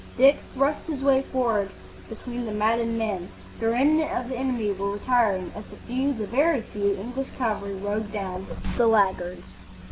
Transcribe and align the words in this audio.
Dick 0.17 0.39
thrust 0.55 0.87
his 0.87 1.03
way 1.03 1.21
forward 1.21 1.69
between 2.09 2.47
the 2.47 2.51
maddened 2.51 2.97
men. 2.97 3.29
The 3.59 3.69
remnant 3.69 4.11
of 4.11 4.29
the 4.29 4.35
enemy 4.35 4.71
were 4.71 4.89
retiring, 4.93 5.51
as 5.53 5.65
the 5.65 5.75
few—the 5.75 6.25
very 6.25 6.61
few—English 6.61 7.29
cavalry 7.37 7.75
rode 7.75 8.11
down 8.11 8.47
the 8.77 8.87
laggards. 8.87 9.59